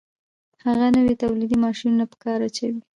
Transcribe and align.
هغه 0.65 0.87
نوي 0.97 1.13
تولیدي 1.21 1.57
ماشینونه 1.65 2.03
په 2.11 2.15
کار 2.23 2.39
اچوي 2.47 2.79